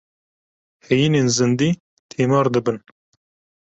Heyînên 0.85 1.27
zindî, 1.37 1.69
tîmar 2.09 2.45
dibin. 2.53 2.77